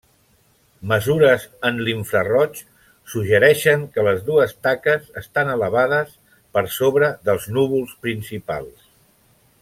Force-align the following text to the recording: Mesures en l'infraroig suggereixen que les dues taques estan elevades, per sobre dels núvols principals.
Mesures 0.91 1.43
en 1.69 1.75
l'infraroig 1.87 2.61
suggereixen 3.13 3.83
que 3.97 4.05
les 4.09 4.23
dues 4.31 4.55
taques 4.69 5.05
estan 5.21 5.51
elevades, 5.59 6.09
per 6.59 6.63
sobre 6.81 7.11
dels 7.29 7.45
núvols 7.59 7.93
principals. 8.07 8.89